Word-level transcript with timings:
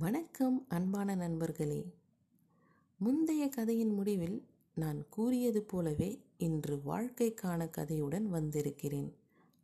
வணக்கம் 0.00 0.66
அன்பான 0.68 1.14
நண்பர்களே. 1.14 1.86
முந்தைய 2.98 3.48
கதையின் 3.48 3.92
முடிவில் 3.94 4.46
நான் 4.74 5.08
கூறியது 5.08 5.62
போலவே 5.62 6.20
இன்று 6.38 6.76
வாழ்க்கைக்கான 6.86 7.70
கதையுடன் 7.70 8.22
வந்திருக்கிறேன். 8.22 9.14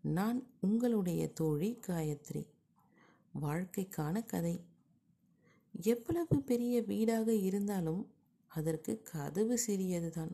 நான் 0.02 0.46
உங்களுடைய 0.60 1.28
தோழி 1.28 1.78
காயத்ரி. 1.86 2.46
வாழ்க்கைக்கான 3.42 4.26
கதை. 4.26 4.60
எவ்வளவு 5.82 6.42
பெரிய 6.42 6.82
வீடாக 6.82 7.34
இருந்தாலும் 7.34 8.10
அதற்கு 8.46 9.02
கதவு 9.02 9.58
சிறியதுதான். 9.66 10.32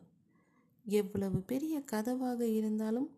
எவ்வளவு 0.84 1.40
பெரிய 1.40 1.84
கதவாக 1.92 2.40
இருந்தாலும் 2.40 3.10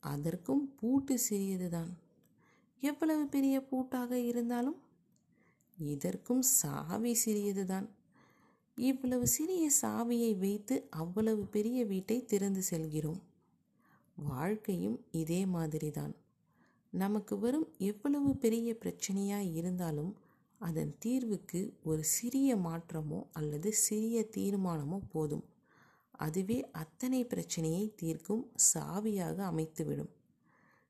அதற்கும் 0.00 0.74
பூட்டு 0.74 1.18
சிறியதுதான். 1.30 1.90
எவ்வளவு 2.80 3.26
பெரிய 3.26 3.66
பூட்டாக 3.70 4.10
இருந்தாலும் 4.10 4.90
இதற்கும் 5.86 6.42
சாவி 6.42 7.14
சிறியதுதான். 7.14 7.88
இவ்வளவு 8.76 9.26
சிறிய 9.26 9.70
சாவியை 9.82 10.38
வைத்து 10.38 10.86
அவ்வளவு 10.90 11.46
பெரிய 11.46 11.84
வீட்டை 11.84 12.24
திறந்து 12.24 12.62
செல்கிறோம். 12.62 13.20
வாழ்க்கையும் 14.16 15.04
இதே 15.10 15.46
மாதிரிதான். 15.46 16.14
நமக்கு 16.90 17.38
வரும் 17.38 17.68
எவ்வளவு 17.78 18.36
பெரிய 18.36 18.76
பிரச்சனையாய் 18.80 19.54
இருந்தாலும் 19.54 20.16
அதன் 20.58 20.96
தீர்வுக்கு 20.98 21.72
ஒரு 21.84 22.04
சிறிய 22.04 22.56
மாற்றமோ 22.56 23.26
அல்லது 23.32 23.72
சிறிய 23.72 24.26
தீர்மானமோ 24.36 25.00
போதும். 25.12 25.44
அதுவே 26.10 26.70
அத்தனை 26.70 27.24
பிரச்சனையை 27.24 27.92
தீர்க்கும் 27.96 28.52
சாவியாக 28.74 29.38
அமைத்துவிடும். 29.44 30.10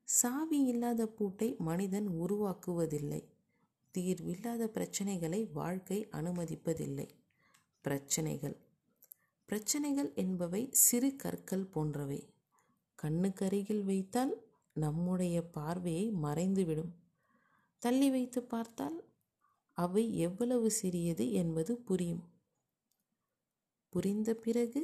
சாவி 0.03 0.59
இல்லாத 0.65 1.07
பூட்டை 1.07 1.55
மனிதன் 1.59 2.09
உருவாக்குவதில்லை. 2.09 3.23
தீர்வில்லாத 3.97 4.69
பிரச்சனைகளை 4.73 5.51
வாழ்க்கை 5.51 6.07
அனுமதிப்பதில்லை. 6.11 7.09
பிரச்சனைகள். 7.81 8.55
பிரச்சனைகள் 9.45 10.13
என்பவை 10.13 10.69
சிறு 10.71 11.15
கற்கள் 11.15 11.65
போன்றவை. 11.65 12.27
கண்ணுக்கருகில் 13.03 13.83
வைத்தால் 13.83 14.33
நம்முடைய 14.73 15.41
பார்வையை 15.41 16.11
மறைந்துவிடும். 16.11 16.91
தள்ளி 17.77 18.09
வைத்து 18.09 18.43
பார்த்தால் 18.43 19.03
அவை 19.77 20.17
எவ்வளவு 20.17 20.71
சிறியது 20.71 21.31
என்பது 21.31 21.77
புரியும். 21.77 22.23
புரிந்த 23.89 24.33
பிறகு 24.33 24.81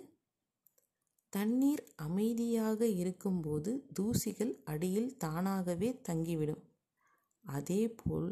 தண்ணீர் 1.30 1.84
அமைதியாக 1.95 2.88
இருக்கும்போது 2.88 3.72
தூசிகள் 4.00 4.53
அடியில் 4.64 5.17
தானாகவே 5.17 5.89
தங்கிவிடும். 6.09 6.64
அதேபோல் 7.45 8.30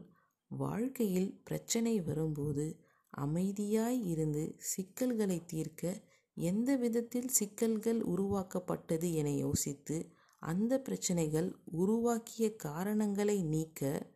வாழ்க்கையில் 0.47 1.41
பிரச்சனை 1.43 2.01
வரும்போது 2.01 2.85
அமைதியாய் 3.17 4.05
இருந்து 4.05 4.55
சிக்கல்களை 4.57 5.45
தீர்க்க 5.45 6.01
எந்த 6.33 6.75
விதத்தில் 6.75 7.27
சிக்கல்கள் 7.27 8.01
உருவாக்கப்பட்டது 8.01 9.13
என 9.13 9.31
யோசித்து 9.31 10.15
அந்த 10.39 10.81
பிரச்சனைகள் 10.81 11.55
உருவாக்கிய 11.65 12.55
காரணங்களை 12.55 13.43
நீக்க 13.43 14.11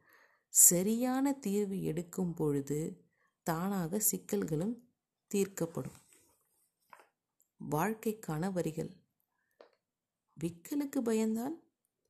சரியான 0.49 1.33
தீர்வு 1.33 1.83
எடுக்கும் 1.83 2.33
பொழுது 2.33 3.05
தானாக 3.43 4.01
சிக்கல்களும் 4.11 4.75
தீர்க்கப்படும். 5.35 5.99
வாழ்க்கைக்கான 7.71 8.51
வரிகள். 8.51 8.89
விக்கலுக்கு 10.39 10.99
பயந்தால் 11.03 11.55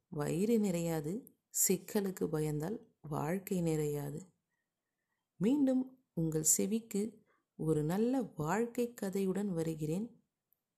வயிறு 0.09 0.57
நிறையாது 0.57 1.25
சிக்கலுக்கு 1.67 2.25
பயந்தால் 2.27 2.90
வாழ்க்கை 3.09 3.61
நிறையாது. 3.61 4.27
மீண்டும் 5.37 5.97
உங்கள் 6.13 6.43
செவிக்கு 6.43 7.21
ஒரு 7.55 7.83
நல்ல 7.83 8.21
வாழ்க்கை 8.35 8.93
கதையுடன் 9.01 9.47
வருகிறேன். 9.47 10.23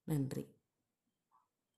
நன்றி. 0.04 0.48